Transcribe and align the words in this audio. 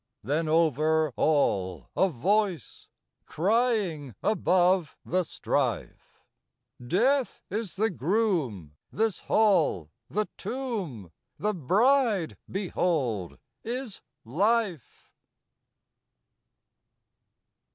Then 0.23 0.47
over 0.47 1.11
all 1.15 1.89
a 1.95 2.09
voice 2.09 2.87
Crying 3.27 4.15
above 4.23 4.97
the 5.05 5.21
strife 5.21 6.23
"Death 6.83 7.43
is 7.51 7.75
the 7.75 7.91
Groom: 7.91 8.73
this 8.91 9.19
Hall, 9.19 9.91
the 10.09 10.27
Tomb: 10.39 11.11
The 11.37 11.53
Bride, 11.53 12.35
behold, 12.49 13.37
is 13.63 14.01
Life!" 14.25 15.11